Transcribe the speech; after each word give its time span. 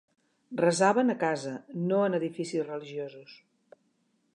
Resaven 0.61 1.11
a 1.13 1.17
casa, 1.25 1.53
no 1.91 2.01
en 2.07 2.19
edificis 2.21 2.67
religiosos. 2.73 3.41